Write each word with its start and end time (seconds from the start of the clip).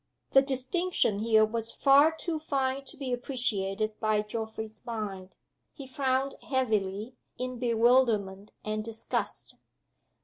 The 0.31 0.41
distinction 0.41 1.19
here 1.19 1.45
was 1.45 1.71
far 1.71 2.11
too 2.11 2.39
fine 2.39 2.85
to 2.85 2.97
be 2.97 3.13
appreciated 3.13 3.99
by 3.99 4.23
Geoffrey's 4.23 4.83
mind. 4.83 5.35
He 5.73 5.85
frowned 5.85 6.33
heavily, 6.49 7.17
in 7.37 7.59
bewilderment 7.59 8.49
and 8.65 8.83
disgust. 8.83 9.59